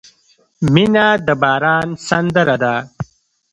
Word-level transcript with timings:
•مینه 0.73 1.07
د 1.25 1.27
باران 1.41 1.87
سندره 2.07 2.55
ده. 2.63 2.75